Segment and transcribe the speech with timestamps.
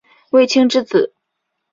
[0.31, 1.13] 卫青之子。